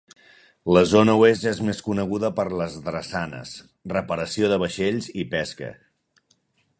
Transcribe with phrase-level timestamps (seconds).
[0.75, 3.53] La zona Oest és més coneguda per les drassanes,
[3.95, 5.71] reparació de vaixells i pesca.